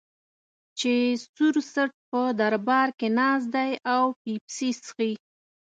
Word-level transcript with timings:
چې 0.79 0.93
سور 1.33 1.55
څټ 1.73 1.91
په 2.09 2.21
دربار 2.39 2.87
کې 2.99 3.07
ناست 3.17 3.47
دی 3.55 3.71
او 3.93 4.03
پیپسي 4.23 4.69
څښي. 4.83 5.13